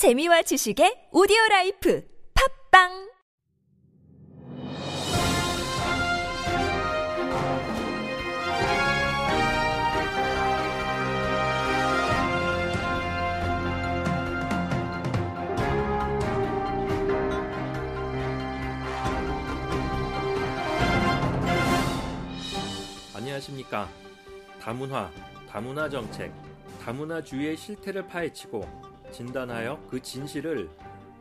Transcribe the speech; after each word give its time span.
재미와 0.00 0.40
지식의 0.40 1.10
오디오 1.12 1.36
라이프 1.50 2.02
팝빵 2.72 3.10
안녕하십니까. 23.14 23.86
다문화, 24.62 25.10
다문화 25.46 25.90
정책, 25.90 26.32
다문화주의의 26.82 27.58
실태를 27.58 28.06
파헤치고 28.06 28.89
진단하여 29.10 29.78
그 29.90 30.00
진실을 30.00 30.70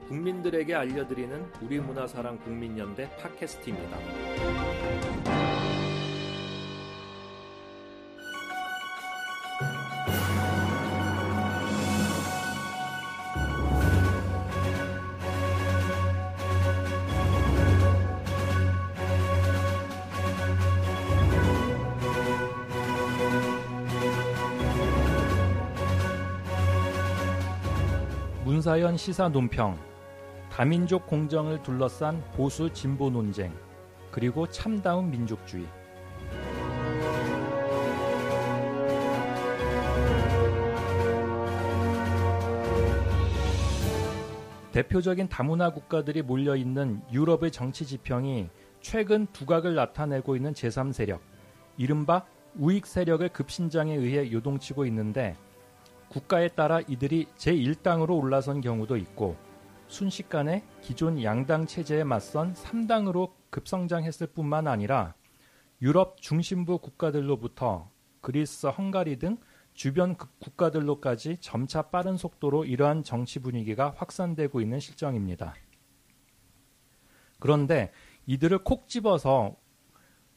국민들에게 0.08 0.74
알려드리는 0.74 1.52
우리문화사랑 1.62 2.40
국민연대 2.40 3.10
팟캐스트입니다. 3.18 5.39
문사연 28.60 28.98
시사 28.98 29.30
논평, 29.30 29.80
다민족 30.52 31.08
공정을 31.08 31.64
둘러싼 31.64 32.22
보수 32.34 32.70
진보 32.74 33.10
논쟁, 33.10 33.54
그리고 34.12 34.50
참다운 34.50 35.10
민족주의. 35.10 35.66
대표적인 44.74 45.30
다문화 45.30 45.72
국가들이 45.72 46.22
몰려 46.22 46.58
있는 46.58 47.02
유럽의 47.14 47.52
정치 47.52 47.86
지평이 47.86 48.50
최근 48.82 49.26
두각을 49.28 49.74
나타내고 49.76 50.36
있는 50.36 50.52
제3세력, 50.52 51.20
이른바 51.78 52.26
우익 52.56 52.88
세력을 52.88 53.30
급신장에 53.30 53.96
의해 53.96 54.30
요동치고 54.30 54.86
있는데 54.88 55.38
국가에 56.10 56.50
따라 56.50 56.82
이들이 56.82 57.28
제1당으로 57.38 58.18
올라선 58.18 58.62
경우도 58.62 58.98
있고 58.98 59.38
순식간에 59.88 60.64
기존 60.82 61.22
양당 61.24 61.68
체제에 61.68 62.04
맞선 62.04 62.54
3당으로 62.54 63.32
급성장했을 63.50 64.28
뿐만 64.28 64.68
아니라 64.68 65.14
유럽 65.82 66.22
중심부 66.22 66.80
국가들로부터 66.80 67.90
그리스, 68.22 68.68
헝가리 68.68 69.18
등 69.18 69.38
주변 69.74 70.16
국가들로까지 70.16 71.38
점차 71.40 71.84
빠른 71.84 72.18
속도로 72.18 72.66
이러한 72.66 73.04
정치 73.04 73.40
분위기가 73.40 73.94
확산되고 73.96 74.62
있는 74.62 74.80
실정입니다. 74.80 75.54
그런데 77.40 77.92
이들을 78.26 78.64
콕 78.64 78.90
집어서 78.90 79.56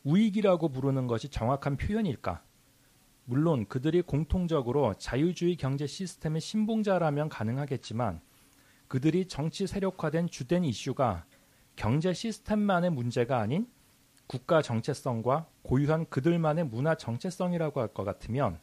우익이라고 0.04 0.68
부르는 0.68 1.06
것이 1.06 1.28
정확한 1.28 1.76
표현일까? 1.76 2.42
물론 3.24 3.66
그들이 3.66 4.02
공통적으로 4.02 4.94
자유주의 4.94 5.56
경제 5.56 5.86
시스템의 5.86 6.40
신봉자라면 6.40 7.28
가능하겠지만 7.28 8.20
그들이 8.88 9.26
정치 9.26 9.66
세력화된 9.66 10.28
주된 10.28 10.64
이슈가 10.64 11.24
경제 11.76 12.12
시스템만의 12.12 12.90
문제가 12.90 13.38
아닌 13.38 13.66
국가 14.26 14.60
정체성과 14.60 15.46
고유한 15.62 16.06
그들만의 16.08 16.64
문화 16.66 16.94
정체성이라고 16.94 17.80
할 17.80 17.88
것 17.88 18.04
같으면 18.04 18.58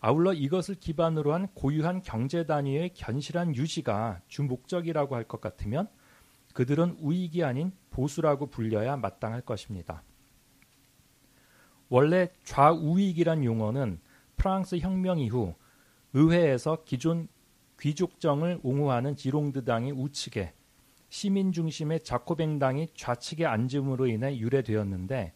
아울러 0.00 0.32
이것을 0.32 0.76
기반으로 0.76 1.34
한 1.34 1.48
고유한 1.48 2.00
경제 2.02 2.46
단위의 2.46 2.94
견실한 2.94 3.54
유지가 3.56 4.20
주 4.28 4.42
목적이라고 4.42 5.14
할 5.14 5.24
것 5.24 5.40
같으면 5.40 5.88
그들은 6.54 6.96
우익이 7.00 7.44
아닌 7.44 7.72
보수라고 7.90 8.46
불려야 8.46 8.96
마땅할 8.96 9.42
것입니다. 9.42 10.02
원래 11.90 12.30
좌우익이란 12.44 13.44
용어는 13.44 14.00
프랑스 14.36 14.78
혁명 14.78 15.18
이후 15.18 15.54
의회에서 16.14 16.84
기존 16.84 17.28
귀족정을 17.80 18.60
옹호하는 18.62 19.16
지롱드당이 19.16 19.90
우측에 19.92 20.54
시민 21.08 21.52
중심의 21.52 22.04
자코뱅당이 22.04 22.88
좌측에 22.94 23.44
앉음으로 23.44 24.06
인해 24.06 24.38
유래되었는데 24.38 25.34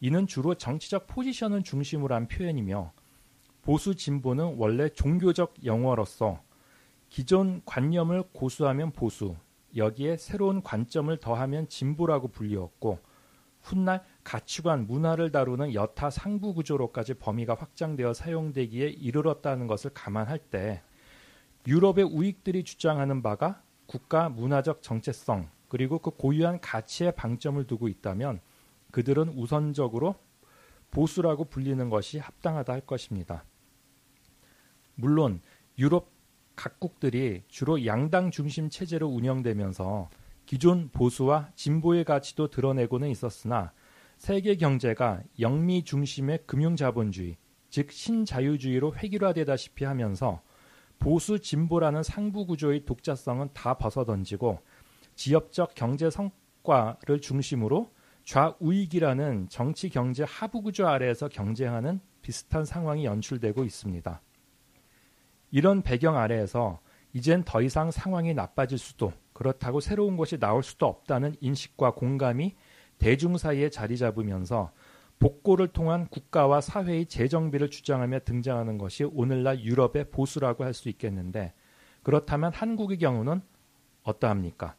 이는 0.00 0.26
주로 0.26 0.54
정치적 0.54 1.06
포지션을 1.06 1.62
중심으로 1.62 2.14
한 2.14 2.28
표현이며 2.28 2.92
보수 3.62 3.94
진보는 3.94 4.56
원래 4.58 4.90
종교적 4.90 5.64
영어로서 5.64 6.42
기존 7.08 7.62
관념을 7.64 8.24
고수하면 8.32 8.90
보수, 8.90 9.36
여기에 9.76 10.18
새로운 10.18 10.62
관점을 10.62 11.16
더하면 11.16 11.68
진보라고 11.68 12.28
불리웠고 12.28 12.98
훗날 13.64 14.04
가치관, 14.24 14.86
문화를 14.86 15.32
다루는 15.32 15.72
여타 15.72 16.10
상부 16.10 16.52
구조로까지 16.52 17.14
범위가 17.14 17.54
확장되어 17.54 18.12
사용되기에 18.12 18.88
이르렀다는 18.88 19.66
것을 19.66 19.90
감안할 19.94 20.38
때 20.38 20.82
유럽의 21.66 22.04
우익들이 22.04 22.62
주장하는 22.62 23.22
바가 23.22 23.62
국가 23.86 24.28
문화적 24.28 24.82
정체성 24.82 25.48
그리고 25.68 25.98
그 25.98 26.10
고유한 26.10 26.60
가치에 26.60 27.10
방점을 27.12 27.66
두고 27.66 27.88
있다면 27.88 28.40
그들은 28.90 29.30
우선적으로 29.30 30.14
보수라고 30.90 31.46
불리는 31.46 31.88
것이 31.88 32.18
합당하다 32.18 32.72
할 32.72 32.80
것입니다. 32.82 33.44
물론 34.94 35.40
유럽 35.78 36.12
각국들이 36.54 37.42
주로 37.48 37.84
양당 37.84 38.30
중심 38.30 38.68
체제로 38.68 39.08
운영되면서 39.08 40.08
기존 40.46 40.90
보수와 40.90 41.50
진보의 41.54 42.04
가치도 42.04 42.48
드러내고는 42.48 43.08
있었으나 43.08 43.72
세계 44.18 44.56
경제가 44.56 45.22
영미 45.40 45.84
중심의 45.84 46.40
금융 46.46 46.76
자본주의, 46.76 47.36
즉 47.70 47.90
신자유주의로 47.90 48.94
획일화되다시피 48.96 49.84
하면서 49.84 50.42
보수 50.98 51.40
진보라는 51.40 52.02
상부 52.02 52.46
구조의 52.46 52.84
독자성은 52.84 53.50
다 53.52 53.74
벗어던지고 53.74 54.60
지역적 55.16 55.74
경제 55.74 56.08
성과를 56.10 57.20
중심으로 57.20 57.90
좌우익이라는 58.24 59.48
정치 59.50 59.90
경제 59.90 60.24
하부 60.24 60.62
구조 60.62 60.86
아래에서 60.86 61.28
경쟁하는 61.28 62.00
비슷한 62.22 62.64
상황이 62.64 63.04
연출되고 63.04 63.64
있습니다. 63.64 64.22
이런 65.50 65.82
배경 65.82 66.16
아래에서 66.16 66.80
이젠 67.12 67.44
더 67.44 67.60
이상 67.60 67.90
상황이 67.90 68.34
나빠질 68.34 68.78
수도 68.78 69.12
그렇다고 69.34 69.80
새로운 69.80 70.16
것이 70.16 70.38
나올 70.38 70.62
수도 70.62 70.86
없다는 70.86 71.34
인식과 71.40 71.94
공감이 71.94 72.56
대중 72.98 73.36
사이에 73.36 73.68
자리 73.68 73.98
잡으면서 73.98 74.72
복고를 75.18 75.68
통한 75.68 76.06
국가와 76.08 76.60
사회의 76.60 77.06
재정비를 77.06 77.70
주장하며 77.70 78.20
등장하는 78.20 78.78
것이 78.78 79.04
오늘날 79.04 79.60
유럽의 79.62 80.10
보수라고 80.10 80.64
할 80.64 80.72
수 80.72 80.88
있겠는데 80.88 81.52
그렇다면 82.02 82.52
한국의 82.52 82.98
경우는 82.98 83.42
어떠합니까? 84.02 84.76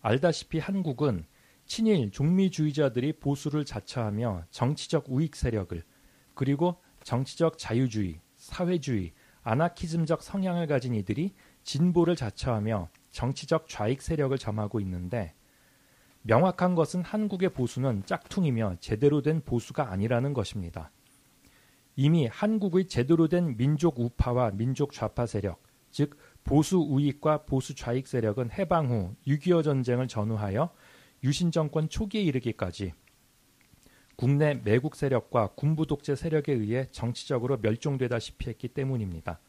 알다시피 0.00 0.58
한국은 0.58 1.26
친일 1.64 2.10
종미주의자들이 2.10 3.14
보수를 3.14 3.64
자처하며 3.64 4.44
정치적 4.50 5.06
우익 5.08 5.34
세력을 5.34 5.82
그리고 6.34 6.80
정치적 7.02 7.58
자유주의, 7.58 8.20
사회주의, 8.36 9.12
아나키즘적 9.42 10.22
성향을 10.22 10.66
가진 10.66 10.94
이들이 10.94 11.34
진보를 11.66 12.16
자처하며 12.16 12.88
정치적 13.10 13.68
좌익 13.68 14.00
세력을 14.00 14.36
점하고 14.38 14.80
있는데 14.80 15.34
명확한 16.22 16.74
것은 16.74 17.02
한국의 17.02 17.50
보수는 17.50 18.04
짝퉁이며 18.06 18.76
제대로 18.80 19.20
된 19.20 19.42
보수가 19.44 19.90
아니라는 19.90 20.32
것입니다. 20.32 20.90
이미 21.96 22.26
한국의 22.26 22.88
제대로 22.88 23.28
된 23.28 23.56
민족 23.56 23.98
우파와 23.98 24.52
민족 24.52 24.92
좌파 24.92 25.26
세력, 25.26 25.62
즉 25.90 26.18
보수 26.44 26.78
우익과 26.78 27.44
보수 27.44 27.74
좌익 27.74 28.06
세력은 28.06 28.50
해방 28.52 28.90
후 28.90 29.14
6.25 29.26 29.64
전쟁을 29.64 30.08
전후하여 30.08 30.70
유신 31.24 31.50
정권 31.50 31.88
초기에 31.88 32.22
이르기까지 32.22 32.92
국내 34.14 34.54
매국 34.54 34.94
세력과 34.94 35.54
군부 35.56 35.86
독재 35.86 36.14
세력에 36.16 36.52
의해 36.52 36.86
정치적으로 36.90 37.58
멸종되다시피 37.58 38.48
했기 38.48 38.68
때문입니다. 38.68 39.40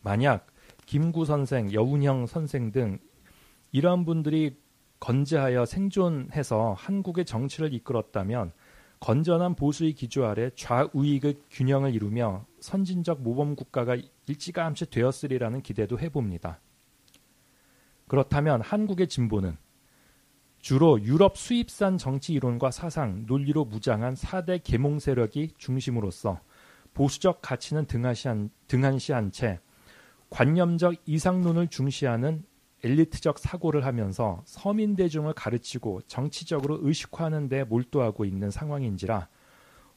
만약 0.00 0.46
김구 0.86 1.24
선생, 1.24 1.72
여운형 1.72 2.26
선생 2.26 2.70
등 2.72 2.98
이러한 3.72 4.04
분들이 4.04 4.56
건재하여 5.00 5.66
생존해서 5.66 6.74
한국의 6.76 7.24
정치를 7.24 7.72
이끌었다면 7.74 8.52
건전한 9.00 9.54
보수의 9.54 9.92
기조 9.92 10.26
아래 10.26 10.50
좌우익의 10.56 11.42
균형을 11.50 11.94
이루며 11.94 12.46
선진적 12.60 13.22
모범 13.22 13.54
국가가 13.54 13.96
일찌감치 14.26 14.90
되었으리라는 14.90 15.62
기대도 15.62 16.00
해봅니다. 16.00 16.60
그렇다면 18.08 18.60
한국의 18.60 19.06
진보는 19.08 19.56
주로 20.60 21.00
유럽 21.02 21.36
수입산 21.36 21.98
정치 21.98 22.32
이론과 22.32 22.72
사상, 22.72 23.24
논리로 23.26 23.64
무장한 23.64 24.14
4대 24.14 24.60
계몽 24.64 24.98
세력이 24.98 25.52
중심으로서 25.56 26.40
보수적 26.94 27.40
가치는 27.40 27.86
등한시한, 27.86 28.50
등한시한 28.66 29.30
채 29.30 29.60
관념적 30.30 30.94
이상론을 31.06 31.68
중시하는 31.68 32.44
엘리트적 32.84 33.38
사고를 33.38 33.84
하면서 33.84 34.42
서민 34.44 34.94
대중을 34.94 35.32
가르치고 35.32 36.02
정치적으로 36.02 36.78
의식화하는 36.82 37.48
데 37.48 37.64
몰두하고 37.64 38.24
있는 38.24 38.50
상황인지라 38.50 39.28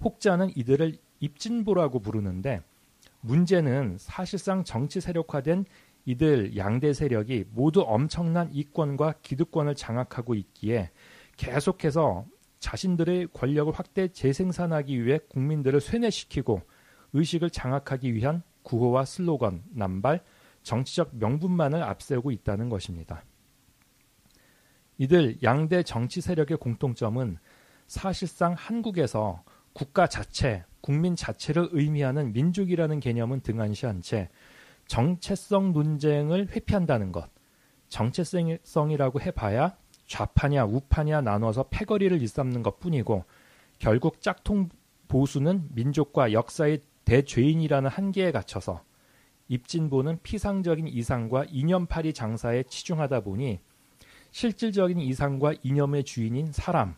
혹자는 0.04 0.52
이들을 0.56 0.98
입진보라고 1.20 2.00
부르는데 2.00 2.62
문제는 3.22 3.98
사실상 4.00 4.64
정치 4.64 5.00
세력화된 5.00 5.66
이들 6.06 6.58
양대 6.58 6.94
세력이 6.94 7.46
모두 7.52 7.84
엄청난 7.86 8.50
이권과 8.52 9.16
기득권을 9.22 9.76
장악하고 9.76 10.34
있기에 10.34 10.90
계속해서 11.38 12.26
자신들의 12.60 13.28
권력을 13.34 13.72
확대 13.74 14.08
재생산하기 14.08 15.06
위해 15.06 15.20
국민들을 15.30 15.80
쇠뇌시키고 15.80 16.62
의식을 17.14 17.52
장악하기 17.52 18.14
위한 18.16 18.42
구호와 18.64 19.06
슬로건, 19.06 19.64
남발, 19.72 20.24
정치적 20.64 21.16
명분만을 21.16 21.82
앞세우고 21.82 22.32
있다는 22.32 22.70
것입니다. 22.70 23.24
이들 24.98 25.42
양대 25.42 25.82
정치 25.84 26.22
세력의 26.22 26.58
공통점은 26.58 27.38
사실상 27.88 28.54
한국에서 28.54 29.44
국가 29.74 30.08
자체, 30.08 30.64
국민 30.82 31.16
자체를 31.16 31.70
의미하는 31.72 32.34
민족이라는 32.34 33.00
개념은 33.00 33.42
등한시한 33.42 34.02
채 34.02 34.30
정체성 34.88 35.72
논쟁을 35.72 36.50
회피한다는 36.50 37.12
것. 37.12 37.30
정체성이라고 37.90 39.22
해봐야 39.22 39.76
좌파냐 40.08 40.66
우파냐 40.66 41.22
나눠서 41.22 41.68
패거리를 41.70 42.22
일삼는 42.22 42.64
것 42.64 42.80
뿐이고 42.80 43.26
결국 43.80 44.22
짝퉁 44.22 44.70
보수는 45.08 45.70
민족과 45.72 46.34
역사의 46.34 46.82
대죄인이라는 47.12 47.90
한계에 47.90 48.32
갇혀서 48.32 48.86
입진보는 49.50 50.20
피상적인 50.24 50.88
이상과 50.88 51.44
이념파리 51.50 52.14
장사에 52.14 52.64
치중하다 52.64 53.20
보니 53.22 53.60
실질적인 54.32 54.98
이상과 54.98 55.56
이념의 55.62 56.06
주인인 56.06 56.54
사람, 56.54 56.96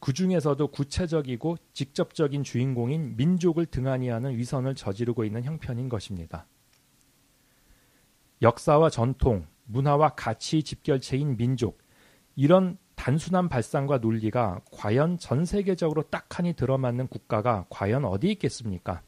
그 0.00 0.12
중에서도 0.12 0.66
구체적이고 0.66 1.56
직접적인 1.72 2.42
주인공인 2.42 3.16
민족을 3.16 3.66
등한히 3.66 4.08
하는 4.08 4.36
위선을 4.36 4.74
저지르고 4.74 5.24
있는 5.24 5.44
형편인 5.44 5.88
것입니다. 5.88 6.48
역사와 8.42 8.90
전통, 8.90 9.46
문화와 9.66 10.16
가치 10.16 10.64
집결체인 10.64 11.36
민족, 11.36 11.78
이런 12.34 12.76
단순한 12.96 13.48
발상과 13.48 13.98
논리가 13.98 14.62
과연 14.72 15.18
전 15.18 15.44
세계적으로 15.44 16.02
딱하니 16.02 16.54
들어맞는 16.54 17.06
국가가 17.06 17.66
과연 17.70 18.04
어디 18.04 18.32
있겠습니까? 18.32 19.04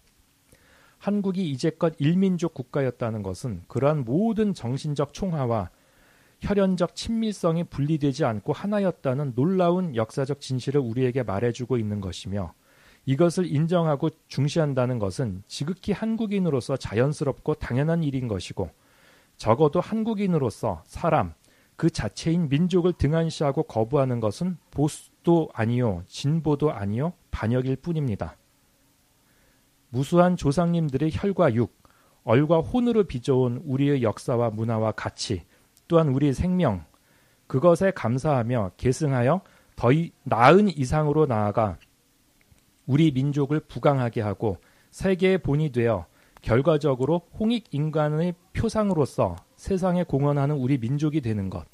한국이 0.99 1.49
이제껏 1.51 1.95
일민족 1.99 2.55
국가였다는 2.55 3.23
것은 3.23 3.63
그러한 3.69 4.05
모든 4.05 4.55
정신적 4.55 5.13
총화와 5.13 5.71
혈연적 6.41 6.95
친밀성이 6.95 7.65
분리되지 7.65 8.25
않고 8.25 8.53
하나였다는 8.53 9.35
놀라운 9.35 9.97
역사적 9.97 10.41
진실을 10.41 10.81
우리에게 10.81 11.23
말해주고 11.23 11.79
있는 11.79 12.01
것이며 12.01 12.53
이것을 13.07 13.47
인정하고 13.47 14.11
중시한다는 14.29 14.99
것은 14.99 15.45
지극히 15.47 15.93
한국인으로서 15.93 16.77
자연스럽고 16.77 17.55
당연한 17.55 18.03
일인 18.03 18.27
것이고 18.29 18.71
적어도 19.37 19.81
한국인으로서 19.81 20.83
사람 20.87 21.35
그 21.77 21.91
자체인 21.91 22.49
민족을 22.49 22.95
등한시하고 22.95 23.65
거부하는 23.65 24.19
것은 24.21 24.57
보수도 24.71 25.51
아니요 25.53 26.03
진보도 26.07 26.73
아니요 26.73 27.13
반역일 27.31 27.77
뿐입니다. 27.77 28.37
무수한 29.89 30.37
조상님들의 30.37 31.11
혈과 31.13 31.55
육, 31.55 31.77
얼과 32.25 32.61
혼으로 32.61 33.05
빚어온 33.05 33.63
우리의 33.65 34.03
역사와 34.03 34.51
문화와 34.51 34.93
가치, 34.93 35.45
또한 35.89 36.09
우리의 36.09 36.35
생명, 36.35 36.85
그것에 37.47 37.93
감사하며 37.93 38.73
계승하여 38.77 39.41
더 39.77 39.89
나은 40.25 40.69
이상으로 40.69 41.27
나아가 41.27 41.79
우리 42.87 43.13
민족을 43.13 43.61
부강하게 43.61 44.21
하고 44.21 44.59
세계의 44.91 45.39
본이 45.39 45.71
되어 45.71 46.07
결과적으로 46.43 47.23
홍익 47.39 47.67
인간의 47.73 48.35
표상으로서 48.53 49.37
세상에 49.57 50.05
공헌하는 50.05 50.57
우리 50.57 50.79
민족이 50.79 51.21
되는 51.21 51.51
것. 51.51 51.67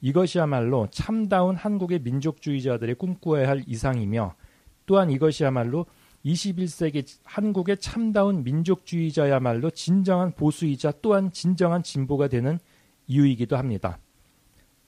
이것이야말로 0.00 0.88
참다운 0.90 1.56
한국의 1.56 2.00
민족주의자들의 2.00 2.96
꿈꾸어야 2.96 3.48
할 3.48 3.62
이상이며 3.66 4.34
또한 4.86 5.10
이것이야말로 5.10 5.86
21세기 6.26 7.18
한국의 7.24 7.78
참다운 7.78 8.42
민족주의자야말로 8.42 9.70
진정한 9.70 10.32
보수이자 10.32 10.92
또한 11.00 11.30
진정한 11.30 11.84
진보가 11.84 12.28
되는 12.28 12.58
이유이기도 13.06 13.56
합니다. 13.56 13.98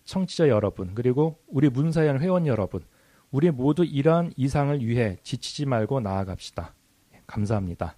청취자 0.05 0.49
여러분, 0.49 0.94
그리고 0.94 1.38
우리 1.46 1.69
문사연 1.69 2.20
회원 2.20 2.46
여러분, 2.46 2.82
우리 3.31 3.50
모두 3.50 3.85
이러한 3.85 4.32
이상을 4.37 4.85
위해 4.85 5.17
지치지 5.23 5.67
말고 5.67 6.00
나아갑시다. 6.00 6.75
감사합니다. 7.26 7.94